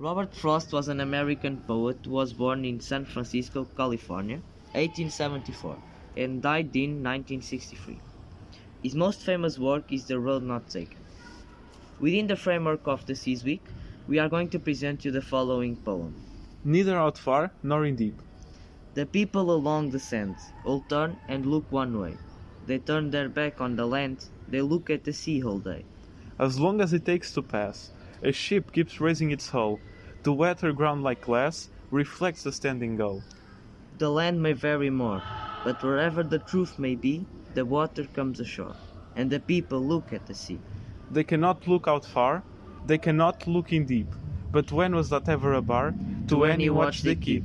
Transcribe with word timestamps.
Robert 0.00 0.34
Frost 0.34 0.72
was 0.72 0.88
an 0.88 0.98
American 0.98 1.58
poet 1.58 1.98
who 2.02 2.12
was 2.12 2.32
born 2.32 2.64
in 2.64 2.80
San 2.80 3.04
Francisco, 3.04 3.66
California, 3.76 4.36
1874, 4.72 5.76
and 6.16 6.40
died 6.40 6.74
in 6.74 7.02
1963. 7.02 8.00
His 8.82 8.94
most 8.94 9.20
famous 9.20 9.58
work 9.58 9.92
is 9.92 10.06
The 10.06 10.18
Road 10.18 10.42
Not 10.42 10.70
Taken. 10.70 11.04
Within 11.98 12.28
the 12.28 12.36
framework 12.36 12.80
of 12.86 13.04
the 13.04 13.14
Seas 13.14 13.44
Week, 13.44 13.62
we 14.08 14.18
are 14.18 14.30
going 14.30 14.48
to 14.48 14.58
present 14.58 15.04
you 15.04 15.10
the 15.10 15.20
following 15.20 15.76
poem. 15.76 16.14
Neither 16.64 16.96
out 16.96 17.18
far 17.18 17.52
nor 17.62 17.84
in 17.84 17.96
deep. 17.96 18.22
The 18.94 19.04
people 19.04 19.50
along 19.50 19.90
the 19.90 20.00
sands 20.00 20.50
all 20.64 20.80
turn 20.80 21.18
and 21.28 21.44
look 21.44 21.70
one 21.70 22.00
way. 22.00 22.16
They 22.66 22.78
turn 22.78 23.10
their 23.10 23.28
back 23.28 23.60
on 23.60 23.76
the 23.76 23.84
land, 23.86 24.24
they 24.48 24.62
look 24.62 24.88
at 24.88 25.04
the 25.04 25.12
sea 25.12 25.42
all 25.42 25.58
day. 25.58 25.84
As 26.38 26.58
long 26.58 26.80
as 26.80 26.94
it 26.94 27.04
takes 27.04 27.34
to 27.34 27.42
pass, 27.42 27.90
a 28.22 28.32
ship 28.32 28.72
keeps 28.72 29.00
raising 29.00 29.30
its 29.30 29.48
hull. 29.48 29.80
The 30.22 30.32
weather 30.32 30.72
ground 30.72 31.02
like 31.02 31.22
glass 31.22 31.70
reflects 31.90 32.42
the 32.42 32.52
standing 32.52 32.96
gull. 32.96 33.22
The 33.98 34.10
land 34.10 34.42
may 34.42 34.52
vary 34.52 34.90
more, 34.90 35.22
but 35.64 35.82
wherever 35.82 36.22
the 36.22 36.38
truth 36.38 36.78
may 36.78 36.94
be, 36.94 37.26
the 37.54 37.64
water 37.64 38.04
comes 38.04 38.40
ashore, 38.40 38.76
and 39.16 39.30
the 39.30 39.40
people 39.40 39.80
look 39.80 40.12
at 40.12 40.26
the 40.26 40.34
sea. 40.34 40.60
They 41.10 41.24
cannot 41.24 41.66
look 41.66 41.88
out 41.88 42.04
far, 42.04 42.42
they 42.86 42.98
cannot 42.98 43.46
look 43.46 43.72
in 43.72 43.86
deep. 43.86 44.14
But 44.52 44.72
when 44.72 44.94
was 44.94 45.10
that 45.10 45.28
ever 45.28 45.52
a 45.54 45.62
bar? 45.62 45.94
To, 46.28 46.44
any 46.44 46.70
watch 46.70 47.02
they 47.02 47.14
keep. 47.14 47.44